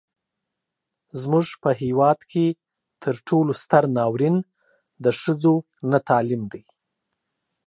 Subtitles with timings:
[1.21, 2.45] زموږ په هیواد کې
[3.03, 4.35] تر ټولو ستر ناورين
[5.03, 5.55] د ښځو
[5.91, 6.63] نه تعليم دی.